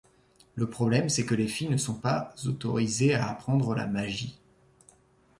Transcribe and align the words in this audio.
Le 0.55 0.67
problème, 0.67 1.09
c'est 1.09 1.27
que 1.27 1.35
les 1.35 1.47
filles 1.47 1.69
ne 1.69 1.77
sont 1.77 1.93
pas 1.93 2.33
autorisées 2.47 3.13
à 3.13 3.29
apprendre 3.29 3.75
la 3.75 3.85
magie. 3.85 4.39